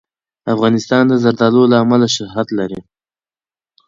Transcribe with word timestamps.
افغانستان 0.53 1.03
د 1.07 1.13
زردالو 1.23 1.63
له 1.71 1.77
امله 1.83 2.07
شهرت 2.15 2.47
لري. 2.59 2.79